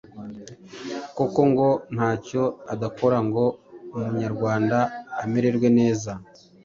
[1.15, 3.43] kuko ngo ntacyo adakora ngo
[3.95, 4.77] umunyarwanda
[5.23, 6.11] amererwe neza